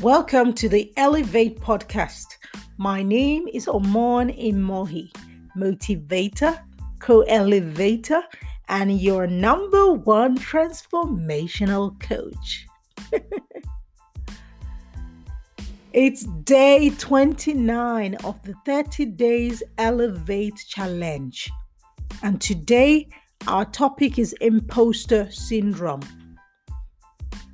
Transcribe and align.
Welcome 0.00 0.54
to 0.54 0.66
the 0.66 0.90
Elevate 0.96 1.60
podcast. 1.60 2.38
My 2.78 3.02
name 3.02 3.46
is 3.48 3.66
Omon 3.66 4.32
Imohi, 4.34 5.12
motivator, 5.54 6.58
co 7.00 7.20
elevator, 7.20 8.22
and 8.70 8.98
your 8.98 9.26
number 9.26 9.92
one 9.92 10.38
transformational 10.38 12.00
coach. 12.00 12.66
it's 15.92 16.24
day 16.44 16.88
29 16.96 18.14
of 18.24 18.42
the 18.42 18.54
30 18.64 19.04
Days 19.04 19.62
Elevate 19.76 20.64
Challenge. 20.66 21.50
And 22.22 22.40
today, 22.40 23.06
our 23.46 23.66
topic 23.66 24.18
is 24.18 24.32
imposter 24.40 25.30
syndrome. 25.30 26.00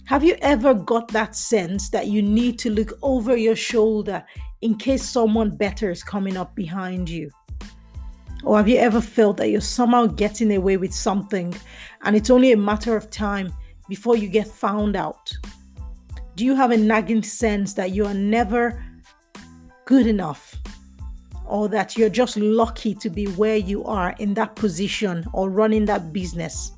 Have 0.07 0.23
you 0.23 0.37
ever 0.41 0.73
got 0.73 1.09
that 1.09 1.35
sense 1.35 1.91
that 1.91 2.07
you 2.07 2.23
need 2.23 2.61
to 2.61 2.71
look 2.71 2.97
over 3.03 3.37
your 3.37 3.57
shoulder 3.57 4.25
in 4.63 4.77
case 4.77 5.03
someone 5.03 5.57
better 5.57 5.91
is 5.91 6.05
coming 6.05 6.37
up 6.37 6.55
behind 6.55 7.11
you? 7.11 7.29
Or 8.45 8.57
have 8.57 8.69
you 8.69 8.77
ever 8.77 9.01
felt 9.01 9.37
that 9.39 9.51
you're 9.51 9.61
somehow 9.61 10.07
getting 10.07 10.55
away 10.55 10.77
with 10.77 10.95
something 10.95 11.53
and 12.03 12.15
it's 12.15 12.31
only 12.31 12.53
a 12.53 12.57
matter 12.57 12.97
of 12.97 13.11
time 13.11 13.53
before 13.89 14.17
you 14.17 14.29
get 14.29 14.47
found 14.47 14.95
out? 14.95 15.33
Do 16.37 16.45
you 16.45 16.55
have 16.55 16.71
a 16.71 16.77
nagging 16.77 17.25
sense 17.25 17.75
that 17.75 17.91
you 17.91 18.07
are 18.07 18.15
never 18.15 18.81
good 19.87 20.07
enough? 20.07 20.55
Or 21.45 21.69
that 21.71 21.97
you're 21.97 22.11
just 22.11 22.37
lucky 22.37 22.95
to 22.95 23.11
be 23.11 23.27
where 23.27 23.57
you 23.57 23.83
are 23.83 24.15
in 24.21 24.35
that 24.35 24.55
position 24.55 25.27
or 25.33 25.51
running 25.51 25.85
that 25.87 26.13
business? 26.13 26.76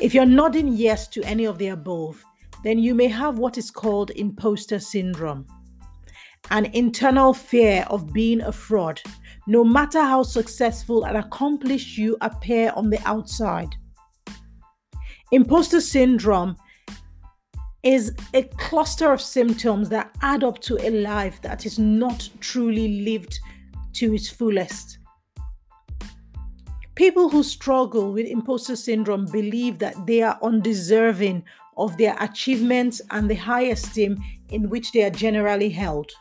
If 0.00 0.14
you're 0.14 0.24
nodding 0.24 0.68
yes 0.68 1.08
to 1.08 1.22
any 1.24 1.44
of 1.44 1.58
the 1.58 1.68
above, 1.68 2.24
then 2.64 2.78
you 2.78 2.94
may 2.94 3.08
have 3.08 3.38
what 3.38 3.58
is 3.58 3.70
called 3.70 4.10
imposter 4.12 4.78
syndrome 4.78 5.46
an 6.50 6.66
internal 6.66 7.32
fear 7.32 7.84
of 7.90 8.12
being 8.12 8.40
a 8.40 8.50
fraud, 8.50 9.00
no 9.46 9.62
matter 9.62 10.00
how 10.00 10.22
successful 10.22 11.04
and 11.04 11.16
accomplished 11.16 11.96
you 11.96 12.16
appear 12.22 12.72
on 12.74 12.90
the 12.90 13.00
outside. 13.06 13.76
Imposter 15.32 15.80
syndrome 15.80 16.56
is 17.82 18.14
a 18.34 18.42
cluster 18.42 19.12
of 19.12 19.20
symptoms 19.20 19.88
that 19.88 20.14
add 20.22 20.42
up 20.42 20.58
to 20.60 20.76
a 20.78 20.90
life 20.90 21.40
that 21.42 21.66
is 21.66 21.78
not 21.78 22.28
truly 22.40 23.02
lived 23.02 23.38
to 23.92 24.14
its 24.14 24.28
fullest. 24.28 24.98
People 27.00 27.30
who 27.30 27.42
struggle 27.42 28.12
with 28.12 28.26
imposter 28.26 28.76
syndrome 28.76 29.24
believe 29.24 29.78
that 29.78 30.06
they 30.06 30.20
are 30.20 30.38
undeserving 30.42 31.42
of 31.78 31.96
their 31.96 32.14
achievements 32.20 33.00
and 33.10 33.26
the 33.26 33.36
high 33.36 33.62
esteem 33.62 34.22
in 34.50 34.68
which 34.68 34.92
they 34.92 35.04
are 35.04 35.08
generally 35.08 35.70
held. 35.70 36.12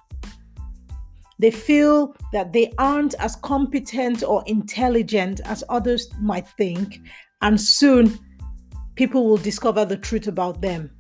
They 1.38 1.52
feel 1.52 2.16
that 2.32 2.54
they 2.54 2.72
aren't 2.78 3.14
as 3.16 3.36
competent 3.36 4.24
or 4.24 4.42
intelligent 4.48 5.42
as 5.44 5.66
others 5.68 6.08
might 6.18 6.48
think, 6.48 7.02
and 7.42 7.60
soon 7.60 8.18
people 8.96 9.28
will 9.28 9.36
discover 9.36 9.84
the 9.84 9.98
truth 9.98 10.30
about 10.30 10.62
them. 10.62 10.92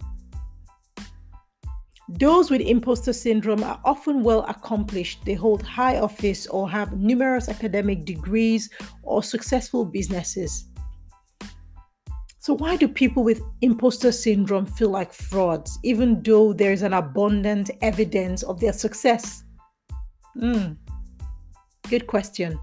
Those 2.17 2.49
with 2.49 2.61
imposter 2.61 3.13
syndrome 3.13 3.63
are 3.63 3.79
often 3.85 4.23
well 4.23 4.43
accomplished. 4.47 5.23
They 5.25 5.35
hold 5.35 5.61
high 5.61 5.99
office 5.99 6.47
or 6.47 6.67
have 6.67 6.97
numerous 6.97 7.49
academic 7.49 8.03
degrees 8.03 8.67
or 9.03 9.21
successful 9.21 9.85
businesses. 9.85 10.65
So, 12.39 12.55
why 12.55 12.77
do 12.77 12.87
people 12.87 13.23
with 13.23 13.43
imposter 13.61 14.11
syndrome 14.11 14.65
feel 14.65 14.89
like 14.89 15.13
frauds, 15.13 15.77
even 15.83 16.23
though 16.23 16.51
there 16.51 16.71
is 16.71 16.81
an 16.81 16.93
abundant 16.93 17.69
evidence 17.83 18.41
of 18.41 18.59
their 18.59 18.73
success? 18.73 19.43
Hmm, 20.33 20.73
good 21.89 22.07
question. 22.07 22.59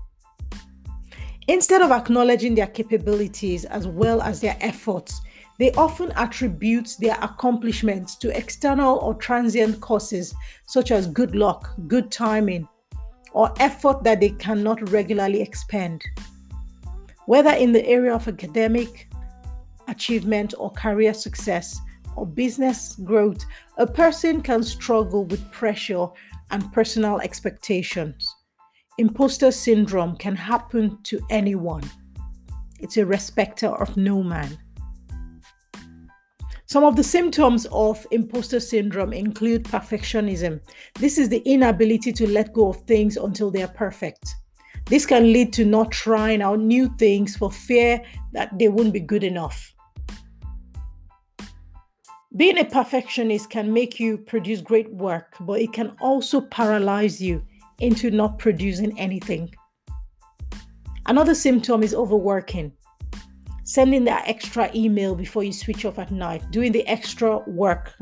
Instead 1.47 1.83
of 1.83 1.93
acknowledging 1.93 2.57
their 2.57 2.67
capabilities 2.67 3.65
as 3.67 3.87
well 3.87 4.21
as 4.23 4.41
their 4.41 4.57
efforts, 4.61 5.21
they 5.59 5.73
often 5.73 6.13
attribute 6.17 6.97
their 7.01 7.17
accomplishments 7.23 8.15
to 8.17 8.37
external 8.37 8.99
or 8.99 9.15
transient 9.15 9.81
causes 9.81 10.35
such 10.67 10.91
as 10.91 11.07
good 11.07 11.35
luck, 11.35 11.71
good 11.87 12.11
timing, 12.11 12.69
or 13.33 13.53
effort 13.59 14.03
that 14.05 14.21
they 14.21 14.31
cannot 14.31 14.91
regularly 14.91 15.41
expend. 15.41 16.03
Whether 17.27 17.53
in 17.53 17.73
the 17.73 17.87
area 17.87 18.15
of 18.15 18.29
academic 18.29 19.09
achievement 19.89 20.55
or 20.59 20.71
career 20.73 21.15
success 21.15 21.81
or 22.17 22.27
business 22.27 22.97
growth, 23.05 23.45
a 23.79 23.87
person 23.87 24.41
can 24.41 24.63
struggle 24.63 25.25
with 25.25 25.51
pressure 25.53 26.07
and 26.51 26.73
personal 26.73 27.21
expectations. 27.21 28.35
Imposter 28.99 29.51
syndrome 29.51 30.17
can 30.17 30.35
happen 30.35 30.99
to 31.03 31.21
anyone. 31.29 31.83
It's 32.81 32.97
a 32.97 33.05
respecter 33.05 33.69
of 33.69 33.97
no 33.97 34.23
man. 34.23 34.59
Some 36.69 36.83
of 36.83 36.97
the 36.97 37.05
symptoms 37.05 37.65
of 37.71 38.05
imposter 38.11 38.59
syndrome 38.59 39.13
include 39.13 39.65
perfectionism. 39.65 40.61
This 40.99 41.17
is 41.17 41.29
the 41.29 41.39
inability 41.49 42.13
to 42.15 42.29
let 42.29 42.53
go 42.53 42.71
of 42.71 42.83
things 42.83 43.17
until 43.17 43.53
they 43.53 43.63
are 43.63 43.69
perfect. 43.69 44.35
This 44.87 45.07
can 45.07 45.33
lead 45.33 45.53
to 45.53 45.65
not 45.65 45.93
trying 45.93 46.43
out 46.43 46.59
new 46.59 46.93
things 46.99 47.37
for 47.37 47.53
fear 47.53 48.03
that 48.33 48.59
they 48.59 48.67
won't 48.67 48.93
be 48.93 48.99
good 48.99 49.23
enough. 49.23 49.73
Being 52.37 52.59
a 52.59 52.65
perfectionist 52.65 53.49
can 53.49 53.73
make 53.73 54.01
you 54.01 54.19
produce 54.19 54.61
great 54.61 54.93
work, 54.93 55.37
but 55.41 55.61
it 55.61 55.73
can 55.73 55.97
also 56.01 56.41
paralyze 56.41 57.21
you 57.21 57.45
into 57.79 58.11
not 58.11 58.41
producing 58.41 58.99
anything. 58.99 59.55
Another 61.07 61.35
symptom 61.35 61.85
is 61.85 61.95
overworking 61.95 62.73
sending 63.67 64.05
that 64.05 64.27
extra 64.29 64.71
email 64.75 65.15
before 65.15 65.43
you 65.43 65.53
switch 65.53 65.85
off 65.85 65.99
at 65.99 66.13
night, 66.13 66.49
doing 66.53 66.71
the 66.71 66.87
extra 66.87 67.39
work 67.49 67.93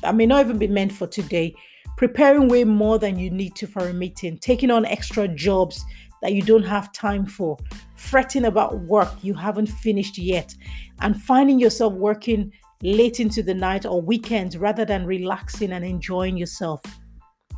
that 0.00 0.14
may 0.14 0.24
not 0.24 0.44
even 0.44 0.58
be 0.58 0.66
meant 0.66 0.90
for 0.90 1.06
today, 1.06 1.54
preparing 1.98 2.48
way 2.48 2.64
more 2.64 2.98
than 2.98 3.18
you 3.18 3.30
need 3.30 3.54
to 3.54 3.66
for 3.66 3.86
a 3.86 3.92
meeting, 3.92 4.38
taking 4.38 4.70
on 4.70 4.86
extra 4.86 5.28
jobs 5.28 5.84
that 6.22 6.32
you 6.32 6.40
don't 6.40 6.62
have 6.62 6.90
time 6.92 7.26
for, 7.26 7.58
fretting 7.96 8.46
about 8.46 8.80
work 8.80 9.10
you 9.22 9.34
haven't 9.34 9.66
finished 9.66 10.16
yet, 10.16 10.54
and 11.00 11.20
finding 11.22 11.58
yourself 11.58 11.92
working 11.92 12.50
late 12.82 13.20
into 13.20 13.42
the 13.42 13.54
night 13.54 13.84
or 13.84 14.00
weekends 14.00 14.56
rather 14.56 14.86
than 14.86 15.04
relaxing 15.04 15.72
and 15.72 15.84
enjoying 15.84 16.34
yourself 16.34 16.80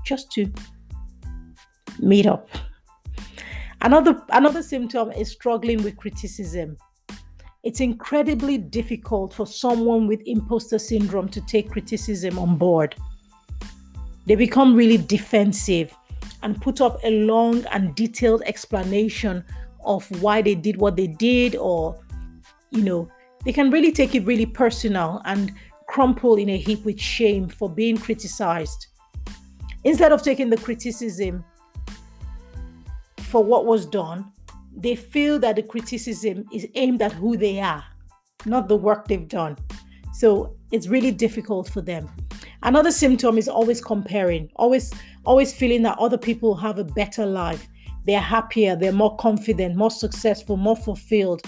just 0.04 0.32
to 0.32 0.52
meet 2.00 2.26
up. 2.26 2.48
Another 3.82 4.20
another 4.30 4.62
symptom 4.64 5.12
is 5.12 5.30
struggling 5.30 5.80
with 5.84 5.96
criticism. 5.96 6.76
It's 7.62 7.80
incredibly 7.80 8.58
difficult 8.58 9.32
for 9.32 9.46
someone 9.46 10.08
with 10.08 10.20
imposter 10.26 10.80
syndrome 10.80 11.28
to 11.28 11.40
take 11.42 11.70
criticism 11.70 12.36
on 12.36 12.56
board. 12.56 12.96
They 14.26 14.34
become 14.34 14.74
really 14.74 14.96
defensive 14.96 15.96
and 16.42 16.60
put 16.60 16.80
up 16.80 16.98
a 17.04 17.10
long 17.24 17.64
and 17.66 17.94
detailed 17.94 18.42
explanation 18.46 19.44
of 19.84 20.10
why 20.20 20.42
they 20.42 20.56
did 20.56 20.76
what 20.76 20.96
they 20.96 21.06
did, 21.06 21.54
or, 21.54 22.00
you 22.70 22.82
know, 22.82 23.08
they 23.44 23.52
can 23.52 23.70
really 23.70 23.92
take 23.92 24.16
it 24.16 24.26
really 24.26 24.46
personal 24.46 25.22
and 25.24 25.52
crumple 25.86 26.36
in 26.36 26.48
a 26.48 26.56
heap 26.56 26.84
with 26.84 27.00
shame 27.00 27.48
for 27.48 27.70
being 27.70 27.96
criticized. 27.96 28.88
Instead 29.84 30.10
of 30.10 30.22
taking 30.22 30.50
the 30.50 30.56
criticism 30.56 31.44
for 33.18 33.44
what 33.44 33.66
was 33.66 33.86
done, 33.86 34.32
they 34.76 34.94
feel 34.94 35.38
that 35.40 35.56
the 35.56 35.62
criticism 35.62 36.44
is 36.52 36.66
aimed 36.74 37.02
at 37.02 37.12
who 37.12 37.36
they 37.36 37.60
are, 37.60 37.84
not 38.46 38.68
the 38.68 38.76
work 38.76 39.06
they've 39.06 39.28
done. 39.28 39.56
So 40.14 40.56
it's 40.70 40.88
really 40.88 41.10
difficult 41.10 41.68
for 41.68 41.80
them. 41.80 42.08
Another 42.62 42.90
symptom 42.92 43.38
is 43.38 43.48
always 43.48 43.80
comparing, 43.80 44.50
always 44.56 44.92
always 45.24 45.52
feeling 45.52 45.82
that 45.82 45.98
other 45.98 46.18
people 46.18 46.54
have 46.54 46.78
a 46.78 46.84
better 46.84 47.26
life. 47.26 47.66
They're 48.04 48.20
happier, 48.20 48.74
they're 48.74 48.92
more 48.92 49.16
confident, 49.16 49.76
more 49.76 49.90
successful, 49.90 50.56
more 50.56 50.76
fulfilled. 50.76 51.42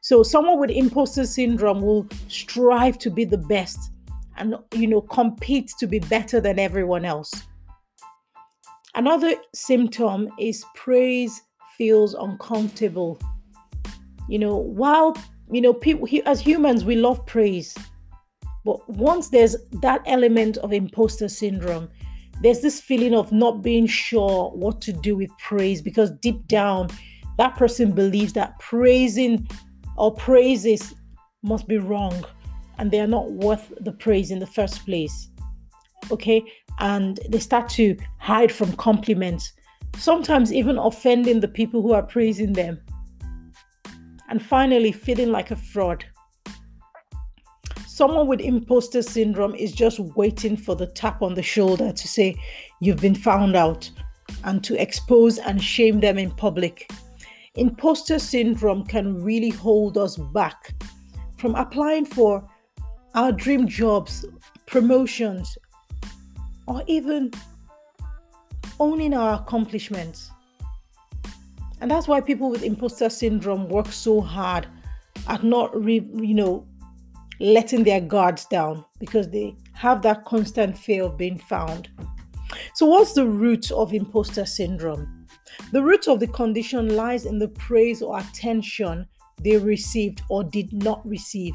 So 0.00 0.22
someone 0.22 0.58
with 0.58 0.70
imposter 0.70 1.26
syndrome 1.26 1.82
will 1.82 2.06
strive 2.28 2.98
to 2.98 3.10
be 3.10 3.24
the 3.24 3.38
best 3.38 3.90
and 4.36 4.54
you 4.72 4.86
know 4.86 5.00
compete 5.00 5.72
to 5.78 5.86
be 5.86 5.98
better 5.98 6.40
than 6.40 6.58
everyone 6.58 7.04
else. 7.04 7.32
Another 8.94 9.34
symptom 9.54 10.28
is 10.38 10.64
praise 10.74 11.42
feels 11.78 12.14
uncomfortable. 12.14 13.18
You 14.28 14.38
know, 14.40 14.56
while, 14.56 15.16
you 15.50 15.60
know, 15.60 15.72
people, 15.72 16.06
as 16.26 16.40
humans, 16.40 16.84
we 16.84 16.96
love 16.96 17.24
praise. 17.24 17.74
But 18.64 18.86
once 18.88 19.28
there's 19.28 19.56
that 19.80 20.02
element 20.04 20.58
of 20.58 20.72
imposter 20.72 21.28
syndrome, 21.28 21.88
there's 22.42 22.60
this 22.60 22.80
feeling 22.80 23.14
of 23.14 23.32
not 23.32 23.62
being 23.62 23.86
sure 23.86 24.50
what 24.50 24.80
to 24.82 24.92
do 24.92 25.16
with 25.16 25.30
praise 25.38 25.80
because 25.80 26.10
deep 26.10 26.46
down, 26.46 26.88
that 27.38 27.56
person 27.56 27.92
believes 27.92 28.32
that 28.34 28.58
praising 28.58 29.48
or 29.96 30.14
praises 30.14 30.94
must 31.42 31.66
be 31.66 31.78
wrong 31.78 32.24
and 32.78 32.90
they 32.90 33.00
are 33.00 33.06
not 33.06 33.32
worth 33.32 33.72
the 33.80 33.92
praise 33.92 34.30
in 34.30 34.38
the 34.38 34.46
first 34.46 34.84
place. 34.84 35.30
okay, 36.10 36.42
and 36.78 37.20
they 37.28 37.38
start 37.38 37.68
to 37.68 37.96
hide 38.18 38.52
from 38.52 38.72
compliments, 38.74 39.52
sometimes 39.98 40.52
even 40.52 40.78
offending 40.78 41.40
the 41.40 41.48
people 41.48 41.82
who 41.82 41.92
are 41.92 42.02
praising 42.02 42.52
them. 42.52 42.80
And 44.28 44.42
finally, 44.42 44.92
feeling 44.92 45.30
like 45.30 45.50
a 45.50 45.56
fraud. 45.56 46.04
Someone 47.86 48.28
with 48.28 48.40
imposter 48.40 49.02
syndrome 49.02 49.54
is 49.54 49.72
just 49.72 49.98
waiting 49.98 50.56
for 50.56 50.76
the 50.76 50.86
tap 50.86 51.20
on 51.22 51.34
the 51.34 51.42
shoulder 51.42 51.92
to 51.92 52.08
say, 52.08 52.36
You've 52.80 53.00
been 53.00 53.14
found 53.14 53.56
out, 53.56 53.90
and 54.44 54.62
to 54.64 54.80
expose 54.80 55.38
and 55.38 55.62
shame 55.62 56.00
them 56.00 56.18
in 56.18 56.30
public. 56.30 56.90
Imposter 57.54 58.20
syndrome 58.20 58.84
can 58.84 59.20
really 59.22 59.50
hold 59.50 59.98
us 59.98 60.16
back 60.16 60.74
from 61.38 61.54
applying 61.56 62.04
for 62.04 62.48
our 63.14 63.32
dream 63.32 63.66
jobs, 63.66 64.24
promotions, 64.66 65.58
or 66.68 66.84
even 66.86 67.32
owning 68.80 69.14
our 69.14 69.34
accomplishments. 69.34 70.30
And 71.80 71.90
that's 71.90 72.08
why 72.08 72.20
people 72.20 72.50
with 72.50 72.62
imposter 72.62 73.08
syndrome 73.08 73.68
work 73.68 73.86
so 73.92 74.20
hard 74.20 74.66
at 75.28 75.44
not, 75.44 75.74
re, 75.76 76.06
you 76.14 76.34
know, 76.34 76.66
letting 77.40 77.84
their 77.84 78.00
guards 78.00 78.44
down 78.46 78.84
because 78.98 79.30
they 79.30 79.56
have 79.74 80.02
that 80.02 80.24
constant 80.24 80.76
fear 80.76 81.04
of 81.04 81.16
being 81.16 81.38
found. 81.38 81.88
So, 82.74 82.86
what's 82.86 83.12
the 83.12 83.26
root 83.26 83.70
of 83.70 83.92
imposter 83.92 84.44
syndrome? 84.44 85.26
The 85.72 85.82
root 85.82 86.08
of 86.08 86.20
the 86.20 86.26
condition 86.26 86.96
lies 86.96 87.26
in 87.26 87.38
the 87.38 87.48
praise 87.48 88.02
or 88.02 88.18
attention 88.18 89.06
they 89.42 89.56
received 89.56 90.22
or 90.28 90.42
did 90.44 90.72
not 90.72 91.06
receive 91.06 91.54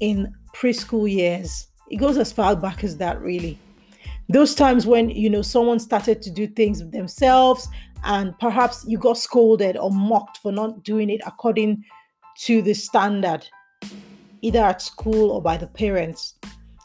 in 0.00 0.32
preschool 0.54 1.10
years. 1.10 1.68
It 1.90 1.96
goes 1.96 2.16
as 2.18 2.32
far 2.32 2.56
back 2.56 2.82
as 2.82 2.96
that, 2.96 3.20
really. 3.20 3.58
Those 4.28 4.54
times 4.54 4.86
when 4.86 5.10
you 5.10 5.28
know 5.28 5.42
someone 5.42 5.78
started 5.78 6.22
to 6.22 6.30
do 6.30 6.46
things 6.46 6.78
themselves 6.90 7.68
and 8.04 8.38
perhaps 8.38 8.84
you 8.86 8.98
got 8.98 9.18
scolded 9.18 9.76
or 9.76 9.90
mocked 9.90 10.38
for 10.38 10.52
not 10.52 10.82
doing 10.82 11.10
it 11.10 11.20
according 11.26 11.84
to 12.38 12.62
the 12.62 12.74
standard 12.74 13.46
either 14.44 14.60
at 14.60 14.82
school 14.82 15.30
or 15.30 15.40
by 15.40 15.56
the 15.56 15.66
parents. 15.66 16.34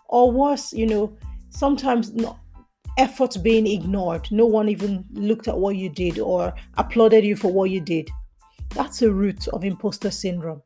Or 0.08 0.32
worse, 0.32 0.74
you 0.74 0.88
know, 0.88 1.16
sometimes 1.50 2.14
not 2.14 2.40
efforts 2.98 3.38
being 3.38 3.68
ignored. 3.68 4.28
No 4.32 4.46
one 4.46 4.70
even 4.70 5.06
looked 5.12 5.48
at 5.48 5.58
what 5.58 5.76
you 5.76 5.90
did 5.90 6.20
or 6.20 6.54
applauded 6.78 7.24
you 7.24 7.36
for 7.36 7.52
what 7.52 7.70
you 7.70 7.82
did. 7.82 8.10
That's 8.70 9.02
a 9.02 9.12
root 9.12 9.48
of 9.50 9.64
imposter 9.66 10.10
syndrome. 10.10 10.62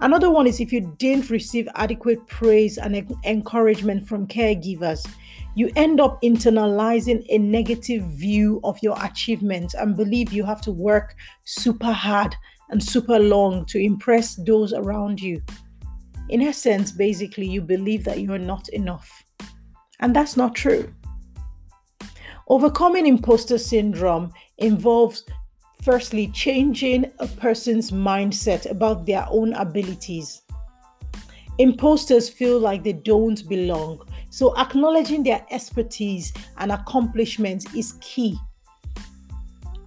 Another 0.00 0.30
one 0.30 0.46
is 0.46 0.60
if 0.60 0.72
you 0.72 0.94
didn't 0.98 1.30
receive 1.30 1.68
adequate 1.74 2.26
praise 2.26 2.76
and 2.76 2.96
encouragement 3.24 4.08
from 4.08 4.26
caregivers, 4.26 5.06
you 5.60 5.70
end 5.76 6.00
up 6.00 6.20
internalizing 6.22 7.24
a 7.28 7.38
negative 7.38 8.02
view 8.04 8.60
of 8.64 8.78
your 8.82 8.96
achievements 9.04 9.74
and 9.74 9.96
believe 9.96 10.32
you 10.32 10.44
have 10.44 10.60
to 10.62 10.72
work 10.72 11.14
super 11.44 11.92
hard 11.92 12.34
and 12.70 12.82
super 12.82 13.18
long 13.18 13.64
to 13.66 13.78
impress 13.78 14.36
those 14.46 14.72
around 14.72 15.20
you 15.20 15.40
in 16.30 16.42
essence, 16.42 16.92
basically, 16.92 17.46
you 17.46 17.60
believe 17.60 18.04
that 18.04 18.20
you're 18.20 18.38
not 18.38 18.68
enough. 18.68 19.24
And 19.98 20.14
that's 20.14 20.36
not 20.36 20.54
true. 20.54 20.94
Overcoming 22.48 23.06
imposter 23.06 23.58
syndrome 23.58 24.32
involves 24.58 25.24
firstly 25.82 26.28
changing 26.28 27.10
a 27.18 27.26
person's 27.26 27.90
mindset 27.90 28.70
about 28.70 29.06
their 29.06 29.26
own 29.28 29.54
abilities. 29.54 30.42
Imposters 31.58 32.28
feel 32.28 32.60
like 32.60 32.84
they 32.84 32.92
don't 32.92 33.48
belong, 33.48 34.00
so 34.30 34.56
acknowledging 34.56 35.24
their 35.24 35.44
expertise 35.50 36.32
and 36.58 36.72
accomplishments 36.72 37.72
is 37.74 37.94
key. 38.00 38.38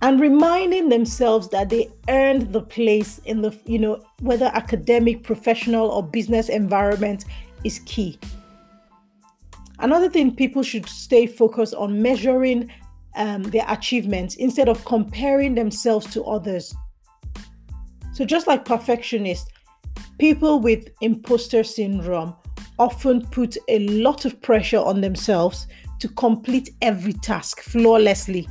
And 0.02 0.20
reminding 0.20 0.90
themselves 0.90 1.48
that 1.50 1.70
they 1.70 1.90
earned 2.10 2.52
the 2.52 2.62
place 2.62 3.20
in 3.20 3.42
the 3.42 3.58
you 3.66 3.80
know 3.80 4.04
whether 4.20 4.48
academic 4.48 5.24
professional 5.24 5.88
or 5.90 6.04
business 6.04 6.50
environment 6.50 7.24
is 7.64 7.80
key. 7.86 8.20
Another 9.80 10.10
thing 10.10 10.36
people 10.36 10.62
should 10.62 10.88
stay 10.88 11.26
focused 11.26 11.74
on 11.74 12.02
measuring 12.02 12.70
um, 13.16 13.44
their 13.44 13.66
achievements 13.70 14.36
instead 14.36 14.68
of 14.68 14.84
comparing 14.84 15.56
themselves 15.56 16.12
to 16.14 16.24
others. 16.26 16.76
So 18.14 18.26
just 18.26 18.46
like 18.46 18.66
perfectionists 18.66 19.50
people 20.20 20.60
with 20.60 20.90
imposter 21.02 21.64
syndrome 21.64 22.36
often 22.80 23.26
put 23.28 23.58
a 23.68 23.80
lot 23.88 24.26
of 24.26 24.42
pressure 24.42 24.80
on 24.80 25.02
themselves 25.02 25.68
to 26.00 26.08
complete 26.10 26.72
every 26.82 27.14
task 27.14 27.62
flawlessly 27.62 28.48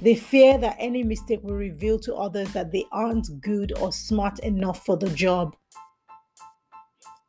they 0.00 0.14
fear 0.14 0.58
that 0.58 0.76
any 0.78 1.02
mistake 1.02 1.40
will 1.42 1.56
reveal 1.56 1.98
to 2.00 2.14
others 2.14 2.52
that 2.52 2.70
they 2.70 2.84
aren't 2.92 3.40
good 3.40 3.72
or 3.78 3.92
smart 3.92 4.38
enough 4.40 4.84
for 4.84 4.96
the 4.96 5.10
job. 5.10 5.56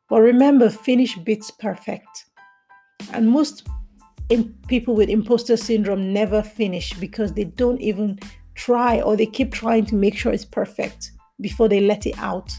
But 0.08 0.20
remember, 0.20 0.70
finish 0.70 1.16
beats 1.18 1.50
perfect. 1.50 2.26
And 3.12 3.28
most 3.28 3.66
people 4.68 4.94
with 4.94 5.08
imposter 5.08 5.56
syndrome 5.56 6.12
never 6.12 6.42
finish 6.42 6.92
because 6.94 7.32
they 7.32 7.44
don't 7.44 7.80
even 7.80 8.18
try 8.54 9.00
or 9.00 9.16
they 9.16 9.26
keep 9.26 9.52
trying 9.52 9.86
to 9.86 9.96
make 9.96 10.16
sure 10.16 10.32
it's 10.32 10.44
perfect 10.44 11.12
before 11.40 11.68
they 11.68 11.80
let 11.80 12.06
it 12.06 12.18
out. 12.18 12.52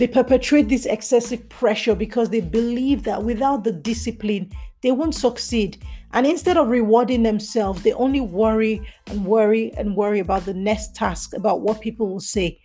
They 0.00 0.06
perpetuate 0.06 0.70
this 0.70 0.86
excessive 0.86 1.46
pressure 1.50 1.94
because 1.94 2.30
they 2.30 2.40
believe 2.40 3.02
that 3.02 3.22
without 3.22 3.64
the 3.64 3.72
discipline, 3.72 4.50
they 4.80 4.92
won't 4.92 5.14
succeed. 5.14 5.76
And 6.14 6.26
instead 6.26 6.56
of 6.56 6.70
rewarding 6.70 7.22
themselves, 7.22 7.82
they 7.82 7.92
only 7.92 8.22
worry 8.22 8.80
and 9.08 9.26
worry 9.26 9.74
and 9.76 9.94
worry 9.94 10.20
about 10.20 10.46
the 10.46 10.54
next 10.54 10.96
task, 10.96 11.36
about 11.36 11.60
what 11.60 11.82
people 11.82 12.08
will 12.08 12.18
say. 12.18 12.58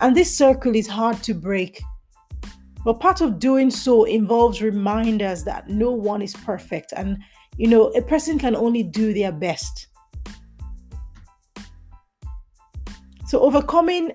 And 0.00 0.14
this 0.14 0.36
circle 0.36 0.76
is 0.76 0.86
hard 0.86 1.22
to 1.22 1.32
break. 1.32 1.80
But 2.84 3.00
part 3.00 3.22
of 3.22 3.38
doing 3.38 3.70
so 3.70 4.04
involves 4.04 4.60
reminders 4.60 5.42
that 5.44 5.70
no 5.70 5.90
one 5.90 6.20
is 6.20 6.34
perfect 6.34 6.92
and 6.94 7.16
you 7.56 7.66
know, 7.66 7.86
a 7.92 8.02
person 8.02 8.38
can 8.38 8.54
only 8.54 8.82
do 8.82 9.14
their 9.14 9.32
best. 9.32 9.86
So, 13.26 13.40
overcoming 13.40 14.12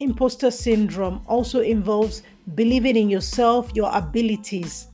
imposter 0.00 0.50
syndrome 0.50 1.22
also 1.26 1.60
involves 1.60 2.22
believing 2.54 2.96
in 2.96 3.10
yourself, 3.10 3.70
your 3.74 3.90
abilities, 3.94 4.88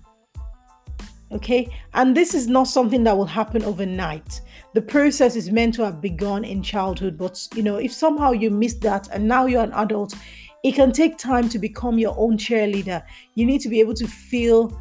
Okay, 1.35 1.69
and 1.95 2.17
this 2.17 2.33
is 2.33 2.47
not 2.47 2.69
something 2.69 3.03
that 3.05 3.17
will 3.17 3.27
happen 3.27 3.65
overnight. 3.65 4.41
The 4.73 4.83
process 4.83 5.35
is 5.35 5.51
meant 5.51 5.75
to 5.75 5.85
have 5.85 6.01
begun 6.01 6.45
in 6.45 6.63
childhood, 6.63 7.19
but 7.19 7.49
you 7.57 7.63
know, 7.65 7.77
if 7.77 7.93
somehow 7.93 8.31
you 8.31 8.51
missed 8.51 8.81
that 8.83 9.09
and 9.11 9.27
now 9.27 9.47
you're 9.47 9.65
an 9.65 9.73
adult, 9.73 10.15
it 10.63 10.77
can 10.77 10.93
take 10.93 11.19
time 11.19 11.49
to 11.49 11.59
become 11.59 11.99
your 11.99 12.15
own 12.17 12.37
cheerleader. 12.37 13.03
You 13.35 13.47
need 13.47 13.63
to 13.63 13.69
be 13.69 13.81
able 13.81 13.95
to 13.95 14.07
feel 14.07 14.81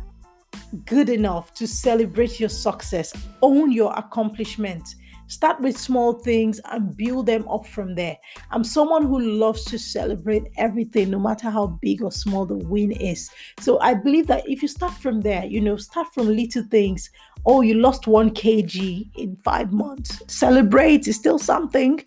good 0.85 1.09
enough 1.09 1.55
to 1.55 1.67
celebrate 1.67 2.39
your 2.39 2.49
success, 2.49 3.13
own 3.41 3.71
your 3.71 3.91
accomplishment, 3.97 4.95
Start 5.27 5.59
with 5.61 5.77
small 5.77 6.13
things 6.13 6.59
and 6.71 6.95
build 6.95 7.25
them 7.25 7.47
up 7.47 7.65
from 7.65 7.95
there. 7.95 8.17
I'm 8.51 8.63
someone 8.63 9.05
who 9.05 9.19
loves 9.19 9.63
to 9.65 9.79
celebrate 9.79 10.43
everything, 10.57 11.09
no 11.09 11.19
matter 11.19 11.49
how 11.49 11.67
big 11.81 12.03
or 12.03 12.11
small 12.11 12.45
the 12.45 12.57
win 12.57 12.91
is. 12.91 13.29
So 13.59 13.79
I 13.79 13.93
believe 13.93 14.27
that 14.27 14.47
if 14.47 14.61
you 14.61 14.67
start 14.67 14.93
from 14.93 15.21
there, 15.21 15.45
you 15.45 15.61
know, 15.61 15.77
start 15.77 16.13
from 16.13 16.27
little 16.27 16.63
things. 16.63 17.09
Oh, 17.45 17.61
you 17.61 17.75
lost 17.75 18.07
one 18.07 18.29
kg 18.31 19.09
in 19.17 19.35
five 19.43 19.73
months. 19.73 20.21
Celebrate, 20.27 21.07
it's 21.07 21.17
still 21.17 21.39
something, 21.39 22.03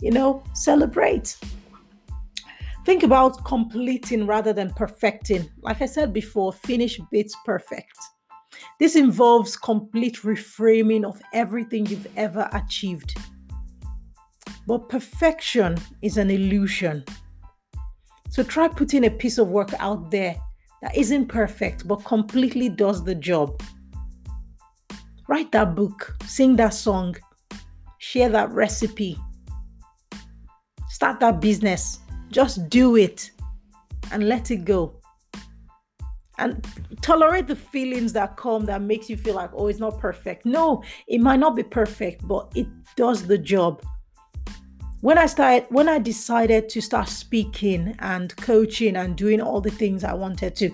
you 0.00 0.10
know, 0.10 0.42
celebrate. 0.52 1.36
Think 2.84 3.02
about 3.02 3.44
completing 3.44 4.26
rather 4.26 4.52
than 4.52 4.70
perfecting. 4.74 5.48
Like 5.62 5.80
I 5.80 5.86
said 5.86 6.12
before, 6.12 6.52
finish 6.52 7.00
beats 7.10 7.34
perfect. 7.46 7.96
This 8.78 8.96
involves 8.96 9.56
complete 9.56 10.16
reframing 10.22 11.04
of 11.04 11.20
everything 11.32 11.86
you've 11.86 12.06
ever 12.16 12.48
achieved. 12.52 13.16
But 14.66 14.88
perfection 14.88 15.76
is 16.02 16.16
an 16.16 16.30
illusion. 16.30 17.04
So 18.30 18.42
try 18.42 18.68
putting 18.68 19.04
a 19.04 19.10
piece 19.10 19.38
of 19.38 19.48
work 19.48 19.72
out 19.78 20.10
there 20.10 20.36
that 20.82 20.96
isn't 20.96 21.26
perfect 21.26 21.86
but 21.86 22.04
completely 22.04 22.68
does 22.68 23.04
the 23.04 23.14
job. 23.14 23.62
Write 25.28 25.52
that 25.52 25.74
book, 25.74 26.16
sing 26.26 26.56
that 26.56 26.74
song, 26.74 27.16
share 27.98 28.28
that 28.28 28.50
recipe, 28.50 29.18
start 30.88 31.20
that 31.20 31.40
business. 31.40 32.00
Just 32.30 32.68
do 32.68 32.96
it 32.96 33.30
and 34.10 34.28
let 34.28 34.50
it 34.50 34.64
go 34.64 35.00
and 36.38 36.66
tolerate 37.00 37.46
the 37.46 37.56
feelings 37.56 38.12
that 38.12 38.36
come 38.36 38.64
that 38.64 38.82
makes 38.82 39.08
you 39.08 39.16
feel 39.16 39.34
like 39.34 39.50
oh 39.54 39.68
it's 39.68 39.78
not 39.78 39.98
perfect 39.98 40.44
no 40.44 40.82
it 41.06 41.20
might 41.20 41.38
not 41.38 41.54
be 41.54 41.62
perfect 41.62 42.26
but 42.26 42.50
it 42.54 42.66
does 42.96 43.26
the 43.26 43.38
job 43.38 43.82
when 45.00 45.18
i 45.18 45.26
started 45.26 45.66
when 45.70 45.88
i 45.88 45.98
decided 45.98 46.68
to 46.68 46.80
start 46.80 47.08
speaking 47.08 47.94
and 48.00 48.36
coaching 48.36 48.96
and 48.96 49.16
doing 49.16 49.40
all 49.40 49.60
the 49.60 49.70
things 49.70 50.02
i 50.02 50.12
wanted 50.12 50.56
to 50.56 50.70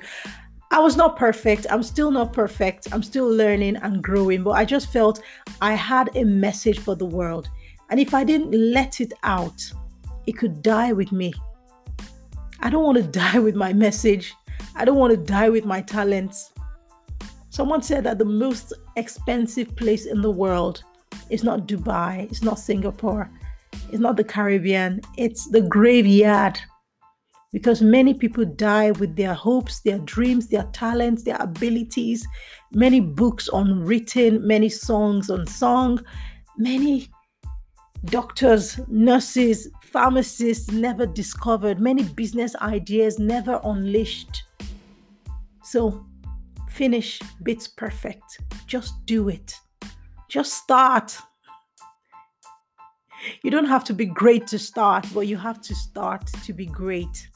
I 0.72 0.78
was 0.78 0.96
not 0.96 1.16
perfect. 1.16 1.66
I'm 1.68 1.82
still 1.82 2.12
not 2.12 2.32
perfect. 2.32 2.92
I'm 2.92 3.02
still 3.02 3.28
learning 3.28 3.76
and 3.76 4.00
growing, 4.00 4.44
but 4.44 4.52
I 4.52 4.64
just 4.64 4.92
felt 4.92 5.20
I 5.60 5.72
had 5.74 6.16
a 6.16 6.22
message 6.22 6.78
for 6.78 6.94
the 6.94 7.06
world. 7.06 7.48
And 7.90 7.98
if 7.98 8.14
I 8.14 8.22
didn't 8.22 8.52
let 8.52 9.00
it 9.00 9.12
out, 9.24 9.60
it 10.28 10.32
could 10.38 10.62
die 10.62 10.92
with 10.92 11.10
me. 11.10 11.32
I 12.60 12.70
don't 12.70 12.84
want 12.84 12.98
to 12.98 13.02
die 13.20 13.40
with 13.40 13.56
my 13.56 13.72
message. 13.72 14.32
I 14.80 14.86
don't 14.86 14.96
want 14.96 15.10
to 15.10 15.18
die 15.18 15.50
with 15.50 15.66
my 15.66 15.82
talents. 15.82 16.54
Someone 17.50 17.82
said 17.82 18.02
that 18.04 18.16
the 18.16 18.24
most 18.24 18.72
expensive 18.96 19.76
place 19.76 20.06
in 20.06 20.22
the 20.22 20.30
world 20.30 20.82
is 21.28 21.44
not 21.44 21.68
Dubai, 21.68 22.30
it's 22.30 22.42
not 22.42 22.58
Singapore, 22.58 23.30
it's 23.90 23.98
not 23.98 24.16
the 24.16 24.24
Caribbean, 24.24 25.02
it's 25.18 25.46
the 25.50 25.60
graveyard 25.60 26.58
because 27.52 27.82
many 27.82 28.14
people 28.14 28.46
die 28.46 28.92
with 28.92 29.16
their 29.16 29.34
hopes, 29.34 29.80
their 29.80 29.98
dreams, 29.98 30.46
their 30.48 30.66
talents, 30.72 31.24
their 31.24 31.36
abilities, 31.40 32.26
many 32.72 33.00
books 33.00 33.50
unwritten, 33.52 34.46
many 34.46 34.70
songs 34.70 35.28
unsung, 35.28 36.02
many 36.56 37.06
doctors, 38.06 38.80
nurses, 38.88 39.68
pharmacists 39.82 40.70
never 40.70 41.04
discovered, 41.04 41.80
many 41.80 42.02
business 42.02 42.56
ideas 42.62 43.18
never 43.18 43.60
unleashed. 43.64 44.44
So, 45.70 46.04
finish 46.68 47.20
bits 47.44 47.68
perfect. 47.68 48.40
Just 48.66 49.06
do 49.06 49.28
it. 49.28 49.54
Just 50.28 50.54
start. 50.54 51.16
You 53.44 53.52
don't 53.52 53.66
have 53.66 53.84
to 53.84 53.94
be 53.94 54.06
great 54.06 54.48
to 54.48 54.58
start, 54.58 55.06
but 55.14 55.28
you 55.28 55.36
have 55.36 55.60
to 55.62 55.74
start 55.76 56.26
to 56.26 56.52
be 56.52 56.66
great. 56.66 57.28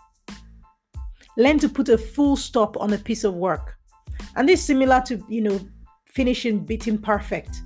Learn 1.36 1.60
to 1.60 1.68
put 1.68 1.88
a 1.88 1.96
full 1.96 2.34
stop 2.34 2.76
on 2.78 2.92
a 2.92 2.98
piece 2.98 3.22
of 3.22 3.34
work. 3.34 3.76
And 4.34 4.48
this 4.48 4.58
is 4.58 4.66
similar 4.66 5.00
to, 5.02 5.24
you 5.28 5.42
know, 5.42 5.60
finishing 6.04 6.64
beating 6.64 6.98
perfect. 6.98 7.62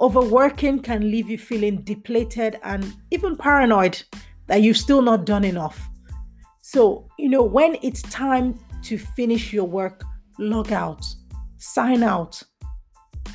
Overworking 0.00 0.80
can 0.80 1.08
leave 1.08 1.30
you 1.30 1.38
feeling 1.38 1.82
depleted 1.82 2.58
and 2.64 2.92
even 3.12 3.36
paranoid 3.36 4.02
that 4.48 4.62
you've 4.62 4.76
still 4.76 5.02
not 5.02 5.24
done 5.24 5.44
enough. 5.44 5.88
So, 6.62 7.06
you 7.16 7.28
know, 7.28 7.44
when 7.44 7.76
it's 7.82 8.02
time 8.02 8.58
to 8.84 8.98
finish 8.98 9.52
your 9.52 9.64
work, 9.64 10.02
log 10.38 10.72
out, 10.72 11.04
sign 11.58 12.02
out, 12.02 12.42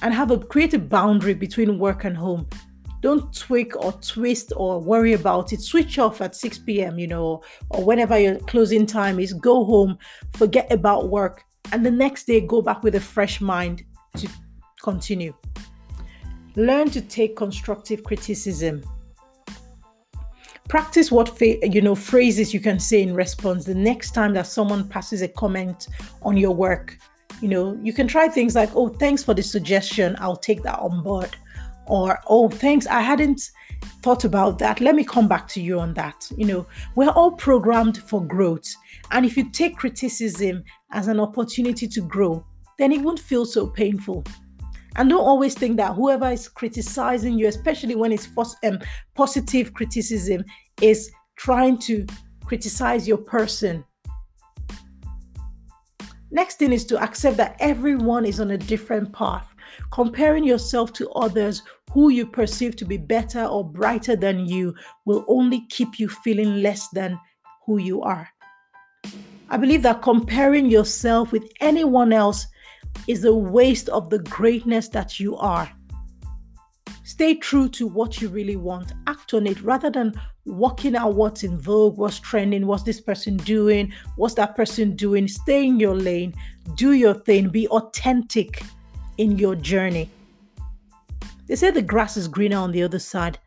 and 0.02 0.14
have 0.14 0.32
a 0.32 0.38
create 0.38 0.74
a 0.74 0.80
boundary 0.80 1.34
between 1.34 1.80
work 1.80 2.04
and 2.06 2.16
home 2.16 2.48
don't 3.02 3.34
tweak 3.34 3.76
or 3.78 3.94
twist 3.94 4.52
or 4.56 4.80
worry 4.80 5.14
about 5.14 5.54
it. 5.54 5.62
Switch 5.62 5.98
off 6.00 6.22
at 6.22 6.36
6 6.36 6.60
p.m., 6.60 7.00
you 7.00 7.08
know, 7.08 7.42
or 7.70 7.84
whenever 7.84 8.20
your 8.20 8.36
closing 8.40 8.86
time 8.86 9.20
is. 9.20 9.34
Go 9.34 9.64
home, 9.64 9.98
forget 10.34 10.72
about 10.72 11.10
work, 11.10 11.44
and 11.72 11.86
the 11.86 11.92
next 11.92 12.26
day 12.26 12.42
go 12.42 12.62
back 12.62 12.84
with 12.84 12.96
a 12.96 13.00
fresh 13.00 13.40
mind 13.40 13.84
to 14.18 14.28
continue. 14.82 15.34
Learn 16.56 16.90
to 16.90 17.02
take 17.02 17.38
constructive 17.38 18.04
criticism. 18.04 18.84
Practice 20.70 21.12
what 21.12 21.40
you 21.42 21.82
know 21.82 21.96
phrases 21.96 22.54
you 22.54 22.62
can 22.62 22.80
say 22.80 23.02
in 23.02 23.14
response 23.14 23.66
the 23.66 23.76
next 23.76 24.12
time 24.12 24.34
that 24.36 24.48
someone 24.48 24.88
passes 24.88 25.22
a 25.22 25.28
comment 25.28 25.88
on 26.22 26.38
your 26.38 26.56
work. 26.56 26.98
You 27.42 27.50
know, 27.50 27.78
you 27.84 27.92
can 27.92 28.08
try 28.08 28.30
things 28.30 28.56
like, 28.56 28.70
"Oh, 28.76 28.88
thanks 28.88 29.24
for 29.24 29.34
the 29.34 29.44
suggestion. 29.44 30.16
I'll 30.20 30.38
take 30.38 30.64
that 30.64 30.80
on 30.80 31.04
board." 31.04 31.36
or 31.90 32.20
oh 32.28 32.48
thanks 32.48 32.88
i 32.88 33.02
hadn't 33.02 33.52
thought 34.02 34.24
about 34.24 34.60
that 34.60 34.80
let 34.80 34.96
me 34.96 35.04
come 35.04 35.28
back 35.28 35.48
to 35.48 35.62
you 35.62 35.80
on 35.80 35.94
that 35.94 36.30
you 36.38 36.46
know 36.46 36.66
we're 36.96 37.10
all 37.10 37.32
programmed 37.32 37.98
for 37.98 38.24
growth 38.24 38.74
and 39.12 39.26
if 39.26 39.36
you 39.36 39.50
take 39.50 39.76
criticism 39.76 40.64
as 40.92 41.08
an 41.08 41.20
opportunity 41.20 41.88
to 41.88 42.02
grow 42.02 42.46
then 42.78 42.92
it 42.92 43.02
won't 43.02 43.20
feel 43.20 43.46
so 43.46 43.68
painful 43.68 44.24
and 44.96 45.10
don't 45.10 45.22
always 45.22 45.54
think 45.54 45.78
that 45.78 45.94
whoever 45.94 46.30
is 46.30 46.48
criticizing 46.48 47.38
you 47.38 47.48
especially 47.48 47.96
when 47.96 48.12
it's 48.12 48.28
um, 48.64 48.80
positive 49.16 49.74
criticism 49.74 50.44
is 50.82 51.12
trying 51.36 51.78
to 51.78 52.06
criticize 52.46 53.08
your 53.08 53.18
person 53.18 53.84
next 56.32 56.58
thing 56.60 56.72
is 56.72 56.86
to 56.86 57.02
accept 57.02 57.38
that 57.38 57.56
everyone 57.60 58.26
is 58.26 58.40
on 58.40 58.52
a 58.52 58.58
different 58.58 59.12
path 59.14 59.56
Comparing 59.92 60.44
yourself 60.44 60.94
to 60.94 61.10
others 61.12 61.64
who 61.92 62.10
you 62.10 62.26
perceive 62.26 62.76
to 62.78 62.86
be 62.86 62.98
better 62.98 63.46
or 63.46 63.68
brighter 63.68 64.16
than 64.16 64.46
you 64.46 64.76
will 65.06 65.26
only 65.28 65.66
keep 65.70 66.00
you 66.00 66.08
feeling 66.10 66.62
less 66.62 66.88
than 66.90 67.20
who 67.66 67.78
you 67.78 68.02
are. 68.02 68.30
I 69.50 69.58
believe 69.58 69.82
that 69.84 70.04
comparing 70.04 70.70
yourself 70.70 71.32
with 71.32 71.52
anyone 71.60 72.14
else 72.14 72.46
is 73.08 73.26
a 73.26 73.34
waste 73.34 73.90
of 73.90 74.10
the 74.10 74.20
greatness 74.20 74.90
that 74.90 75.20
you 75.20 75.36
are. 75.38 75.70
Stay 77.04 77.36
true 77.36 77.68
to 77.70 77.88
what 77.88 78.22
you 78.22 78.30
really 78.30 78.56
want. 78.56 78.94
Act 79.08 79.34
on 79.34 79.48
it 79.48 79.62
rather 79.62 79.90
than 79.90 80.14
working 80.46 80.96
out 80.96 81.16
what's 81.16 81.44
in 81.44 81.60
vogue, 81.60 81.98
what's 81.98 82.20
trending, 82.20 82.66
what's 82.66 82.84
this 82.84 83.02
person 83.02 83.38
doing, 83.38 83.92
what's 84.16 84.36
that 84.36 84.56
person 84.56 84.96
doing. 84.96 85.28
Stay 85.28 85.66
in 85.66 85.80
your 85.80 85.96
lane, 85.96 86.34
do 86.76 86.92
your 86.92 87.14
thing, 87.14 87.50
be 87.50 87.68
authentic 87.70 88.64
in 89.18 89.38
your 89.38 89.56
journey. 89.56 90.10
They 91.48 91.56
say 91.56 91.72
the 91.72 91.82
grass 91.82 92.16
is 92.16 92.28
greener 92.28 92.58
on 92.58 92.72
the 92.72 92.84
other 92.84 93.00
side. 93.00 93.40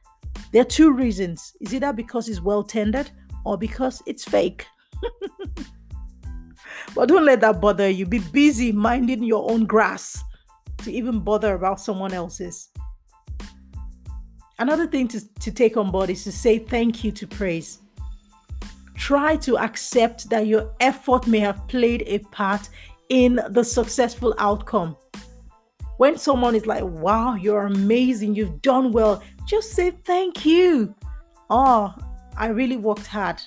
There 0.50 0.62
are 0.62 0.66
two 0.66 0.92
reasons. 0.92 1.54
Is 1.61 1.73
either 1.73 1.92
because 1.92 2.28
it's 2.28 2.40
well 2.40 2.62
tended 2.62 3.11
or 3.44 3.56
because 3.56 4.02
it's 4.06 4.25
fake. 4.25 4.66
but 6.95 7.09
don't 7.09 7.25
let 7.25 7.41
that 7.41 7.61
bother 7.61 7.88
you. 7.88 8.07
Be 8.07 8.19
busy 8.19 8.73
minding 8.73 9.23
your 9.23 9.50
own 9.50 9.67
grass 9.67 10.23
to 10.79 10.93
even 10.93 11.21
bother 11.21 11.55
about 11.55 11.81
someone 11.81 12.12
else's. 12.12 12.71
Another 14.59 14.87
thing 14.87 15.09
to, 15.09 15.35
to 15.41 15.50
take 15.50 15.76
on 15.76 15.91
board 15.91 16.11
is 16.11 16.25
to 16.25 16.33
say 16.33 16.59
thank 16.59 17.02
you 17.02 17.11
to 17.12 17.26
praise. 17.26 17.79
Try 18.95 19.37
to 19.37 19.59
accept 19.59 20.29
that 20.31 20.47
your 20.47 20.73
effort 20.81 21.26
may 21.26 21.41
have 21.41 21.67
played 21.67 22.05
a 22.07 22.19
part 22.19 22.69
in 23.09 23.41
the 23.50 23.64
successful 23.64 24.35
outcome. 24.38 24.97
When 25.97 26.17
someone 26.17 26.55
is 26.55 26.67
like, 26.67 26.85
wow, 26.85 27.35
you're 27.35 27.67
amazing, 27.67 28.35
you've 28.35 28.62
done 28.62 28.93
well, 28.93 29.23
just 29.47 29.73
say 29.73 29.91
thank 30.05 30.45
you. 30.45 30.95
Oh, 31.50 31.95
I 32.37 32.49
really 32.49 32.76
worked 32.76 33.07
hard. 33.07 33.41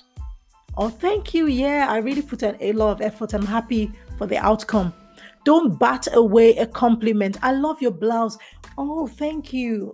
Oh, 0.76 0.90
thank 0.90 1.32
you. 1.32 1.46
Yeah, 1.46 1.86
I 1.88 1.98
really 1.98 2.22
put 2.22 2.42
a 2.42 2.72
lot 2.72 2.92
of 2.92 3.00
effort. 3.00 3.32
I'm 3.32 3.46
happy 3.46 3.90
for 4.18 4.26
the 4.26 4.36
outcome. 4.38 4.92
Don't 5.44 5.78
bat 5.78 6.08
away 6.12 6.56
a 6.56 6.66
compliment. 6.66 7.38
I 7.42 7.52
love 7.52 7.80
your 7.80 7.92
blouse. 7.92 8.36
Oh, 8.76 9.06
thank 9.06 9.52
you. 9.52 9.92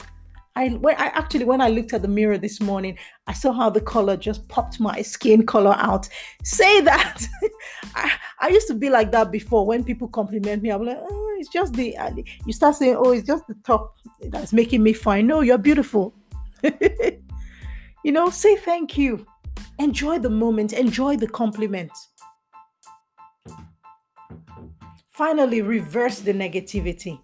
I 0.55 0.69
when 0.69 0.97
I 0.97 1.07
actually 1.07 1.45
when 1.45 1.61
I 1.61 1.69
looked 1.69 1.95
at 1.95 2.03
the 2.03 2.09
mirror 2.09 2.37
this 2.37 2.61
morning, 2.61 2.99
I 3.27 3.33
saw 3.33 3.53
how 3.53 3.71
the 3.71 3.81
color 3.81 4.17
just 4.17 4.47
popped 4.49 4.81
my 4.81 5.01
skin 5.01 5.47
color 5.47 5.75
out. 5.79 6.09
Say 6.43 6.81
that. 6.83 7.27
I, 7.95 8.13
I 8.41 8.49
used 8.49 8.67
to 8.69 8.75
be 8.75 8.91
like 8.91 9.13
that 9.13 9.31
before. 9.31 9.67
When 9.67 9.85
people 9.85 10.09
compliment 10.09 10.63
me, 10.63 10.71
I'm 10.71 10.85
like, 10.85 10.99
oh, 11.01 11.37
it's 11.39 11.49
just 11.49 11.75
the. 11.75 11.97
Uh, 11.97 12.11
you 12.45 12.53
start 12.53 12.77
saying, 12.77 12.97
oh, 12.99 13.13
it's 13.13 13.27
just 13.27 13.47
the 13.47 13.55
top 13.65 13.95
that's 14.29 14.53
making 14.53 14.83
me 14.83 14.93
fine. 14.93 15.27
No, 15.27 15.41
you're 15.41 15.59
beautiful. 15.59 16.15
you 16.63 18.13
know, 18.13 18.29
say 18.29 18.57
thank 18.57 18.99
you. 18.99 19.27
Enjoy 19.79 20.19
the 20.19 20.31
moment. 20.31 20.73
Enjoy 20.73 21.17
the 21.17 21.29
compliment. 21.29 21.93
Finally, 25.11 25.63
reverse 25.63 26.21
the 26.21 26.33
negativity. 26.33 27.21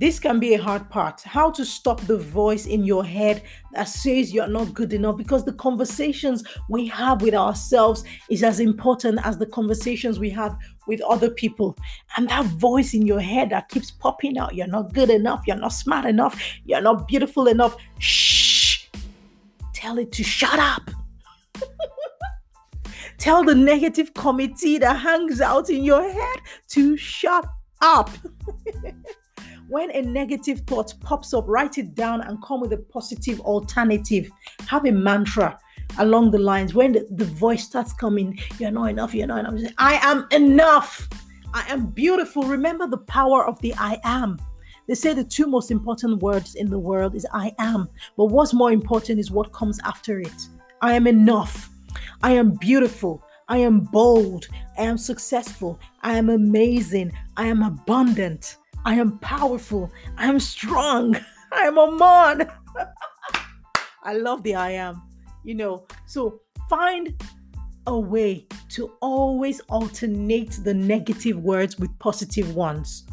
This 0.00 0.18
can 0.18 0.40
be 0.40 0.54
a 0.54 0.62
hard 0.62 0.88
part. 0.88 1.20
How 1.20 1.50
to 1.50 1.62
stop 1.62 2.00
the 2.00 2.16
voice 2.16 2.64
in 2.64 2.84
your 2.84 3.04
head 3.04 3.42
that 3.74 3.84
says 3.84 4.32
you're 4.32 4.46
not 4.46 4.72
good 4.72 4.94
enough 4.94 5.18
because 5.18 5.44
the 5.44 5.52
conversations 5.52 6.42
we 6.70 6.86
have 6.86 7.20
with 7.20 7.34
ourselves 7.34 8.04
is 8.30 8.42
as 8.42 8.60
important 8.60 9.20
as 9.24 9.36
the 9.36 9.44
conversations 9.44 10.18
we 10.18 10.30
have 10.30 10.56
with 10.86 11.02
other 11.02 11.28
people. 11.28 11.76
And 12.16 12.30
that 12.30 12.46
voice 12.46 12.94
in 12.94 13.06
your 13.06 13.20
head 13.20 13.50
that 13.50 13.68
keeps 13.68 13.90
popping 13.90 14.38
out 14.38 14.54
you're 14.54 14.66
not 14.66 14.94
good 14.94 15.10
enough, 15.10 15.42
you're 15.46 15.56
not 15.56 15.74
smart 15.74 16.06
enough, 16.06 16.40
you're 16.64 16.80
not 16.80 17.06
beautiful 17.06 17.46
enough. 17.46 17.76
Shh. 17.98 18.86
Tell 19.74 19.98
it 19.98 20.12
to 20.12 20.22
shut 20.22 20.58
up. 20.58 20.90
Tell 23.18 23.44
the 23.44 23.54
negative 23.54 24.14
committee 24.14 24.78
that 24.78 24.94
hangs 24.94 25.40
out 25.40 25.70
in 25.70 25.84
your 25.84 26.02
head 26.02 26.38
to 26.68 26.96
shut 26.96 27.46
up. 27.80 28.10
when 29.68 29.90
a 29.92 30.02
negative 30.02 30.60
thought 30.66 30.92
pops 31.00 31.32
up, 31.32 31.44
write 31.46 31.78
it 31.78 31.94
down 31.94 32.20
and 32.22 32.42
come 32.42 32.60
with 32.60 32.72
a 32.72 32.78
positive 32.78 33.40
alternative. 33.40 34.30
Have 34.66 34.84
a 34.86 34.92
mantra 34.92 35.58
along 35.98 36.30
the 36.30 36.38
lines 36.38 36.74
when 36.74 36.92
the, 36.92 37.06
the 37.10 37.24
voice 37.24 37.64
starts 37.64 37.92
coming, 37.92 38.38
you're 38.58 38.70
not 38.70 38.86
enough, 38.86 39.14
you're 39.14 39.26
not 39.26 39.40
enough. 39.44 39.72
I 39.78 39.94
am 40.02 40.26
enough. 40.32 41.08
I 41.52 41.64
am 41.68 41.86
beautiful. 41.86 42.44
Remember 42.44 42.86
the 42.86 42.98
power 42.98 43.46
of 43.46 43.60
the 43.60 43.74
I 43.74 43.98
am. 44.04 44.38
They 44.86 44.94
say 44.94 45.14
the 45.14 45.24
two 45.24 45.46
most 45.46 45.70
important 45.70 46.22
words 46.22 46.56
in 46.56 46.68
the 46.68 46.78
world 46.78 47.14
is 47.14 47.26
I 47.32 47.54
am, 47.58 47.88
but 48.16 48.26
what's 48.26 48.52
more 48.52 48.72
important 48.72 49.20
is 49.20 49.30
what 49.30 49.52
comes 49.52 49.78
after 49.84 50.20
it. 50.20 50.48
I 50.82 50.94
am 50.94 51.06
enough. 51.06 51.68
I 52.22 52.32
am 52.32 52.52
beautiful. 52.52 53.22
I 53.48 53.58
am 53.58 53.80
bold. 53.80 54.48
I 54.78 54.84
am 54.84 54.96
successful. 54.96 55.78
I 56.02 56.16
am 56.16 56.30
amazing. 56.30 57.12
I 57.36 57.46
am 57.46 57.62
abundant. 57.62 58.56
I 58.84 58.94
am 58.94 59.18
powerful. 59.18 59.90
I 60.16 60.26
am 60.26 60.40
strong. 60.40 61.16
I 61.52 61.62
am 61.62 61.76
a 61.76 61.90
man. 61.92 62.50
I 64.02 64.14
love 64.14 64.42
the 64.42 64.54
I 64.54 64.70
am. 64.70 65.02
You 65.44 65.54
know, 65.54 65.86
so 66.06 66.40
find 66.68 67.20
a 67.86 67.98
way 67.98 68.46
to 68.70 68.92
always 69.00 69.60
alternate 69.68 70.52
the 70.64 70.74
negative 70.74 71.38
words 71.38 71.78
with 71.78 71.98
positive 71.98 72.54
ones. 72.54 73.04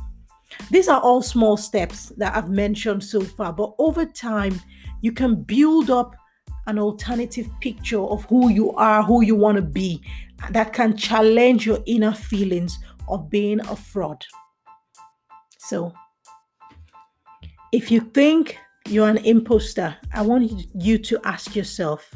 These 0.71 0.87
are 0.87 1.01
all 1.01 1.21
small 1.21 1.57
steps 1.57 2.09
that 2.17 2.35
I've 2.35 2.49
mentioned 2.49 3.03
so 3.03 3.21
far, 3.21 3.51
but 3.51 3.73
over 3.79 4.05
time, 4.05 4.61
you 5.01 5.11
can 5.11 5.43
build 5.43 5.89
up 5.89 6.15
an 6.67 6.77
alternative 6.77 7.49
picture 7.61 7.99
of 8.01 8.23
who 8.25 8.49
you 8.49 8.71
are, 8.73 9.01
who 9.01 9.23
you 9.23 9.35
want 9.35 9.55
to 9.55 9.61
be, 9.61 10.01
that 10.51 10.73
can 10.73 10.95
challenge 10.95 11.65
your 11.65 11.79
inner 11.85 12.13
feelings 12.13 12.77
of 13.07 13.29
being 13.29 13.59
a 13.61 13.75
fraud. 13.75 14.23
So, 15.57 15.93
if 17.71 17.89
you 17.89 18.01
think 18.01 18.57
you're 18.87 19.09
an 19.09 19.17
imposter, 19.17 19.95
I 20.13 20.21
want 20.21 20.51
you 20.75 20.97
to 20.97 21.19
ask 21.25 21.55
yourself 21.55 22.09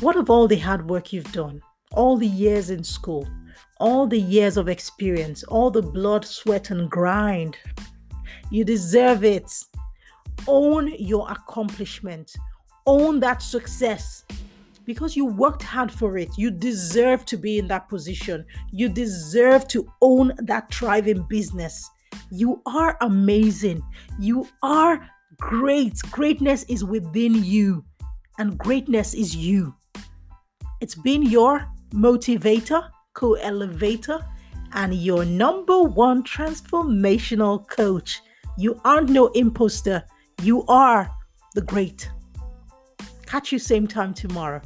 what 0.00 0.16
of 0.16 0.30
all 0.30 0.46
the 0.46 0.58
hard 0.58 0.88
work 0.88 1.12
you've 1.12 1.32
done, 1.32 1.60
all 1.92 2.16
the 2.16 2.26
years 2.26 2.70
in 2.70 2.84
school, 2.84 3.28
all 3.80 4.06
the 4.06 4.20
years 4.20 4.56
of 4.56 4.68
experience, 4.68 5.42
all 5.44 5.70
the 5.70 5.82
blood, 5.82 6.24
sweat, 6.24 6.70
and 6.70 6.90
grind? 6.90 7.56
You 8.50 8.64
deserve 8.64 9.24
it. 9.24 9.50
Own 10.46 10.92
your 10.98 11.30
accomplishment, 11.30 12.34
own 12.86 13.20
that 13.20 13.42
success 13.42 14.24
because 14.84 15.16
you 15.16 15.26
worked 15.26 15.62
hard 15.62 15.90
for 15.90 16.18
it. 16.18 16.28
You 16.36 16.50
deserve 16.50 17.24
to 17.26 17.36
be 17.36 17.58
in 17.58 17.68
that 17.68 17.88
position. 17.88 18.44
You 18.70 18.88
deserve 18.88 19.66
to 19.68 19.90
own 20.02 20.32
that 20.38 20.72
thriving 20.72 21.22
business. 21.22 21.90
You 22.30 22.62
are 22.66 22.96
amazing. 23.00 23.82
You 24.18 24.46
are 24.62 25.08
great. 25.38 25.98
Greatness 26.10 26.64
is 26.64 26.84
within 26.84 27.42
you, 27.42 27.84
and 28.38 28.58
greatness 28.58 29.14
is 29.14 29.34
you. 29.34 29.74
It's 30.80 30.94
been 30.94 31.22
your 31.22 31.66
motivator, 31.92 32.88
co 33.14 33.34
elevator, 33.34 34.20
and 34.72 34.94
your 34.94 35.24
number 35.24 35.82
one 35.82 36.22
transformational 36.22 37.66
coach. 37.68 38.20
You 38.58 38.80
aren't 38.84 39.10
no 39.10 39.28
imposter. 39.28 40.04
You 40.44 40.62
are 40.66 41.10
the 41.54 41.62
great. 41.62 42.10
Catch 43.24 43.50
you 43.50 43.58
same 43.58 43.86
time 43.86 44.12
tomorrow. 44.12 44.60